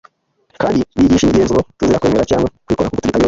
[0.61, 3.19] kandi bigisha imigenzo tuzira kwemera cyangwa kuyikora, kuko turi Abaroma.